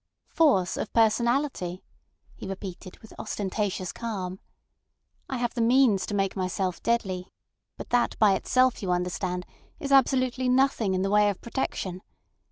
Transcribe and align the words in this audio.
"Force 0.29 0.77
of 0.77 0.91
personality," 0.93 1.83
he 2.35 2.47
repeated, 2.47 2.97
with 3.03 3.13
ostentatious 3.19 3.91
calm. 3.91 4.39
"I 5.29 5.37
have 5.37 5.53
the 5.53 5.61
means 5.61 6.07
to 6.07 6.15
make 6.15 6.35
myself 6.35 6.81
deadly, 6.81 7.27
but 7.77 7.91
that 7.91 8.17
by 8.17 8.33
itself, 8.33 8.81
you 8.81 8.91
understand, 8.91 9.45
is 9.79 9.91
absolutely 9.91 10.49
nothing 10.49 10.95
in 10.95 11.03
the 11.03 11.11
way 11.11 11.29
of 11.29 11.39
protection. 11.39 12.01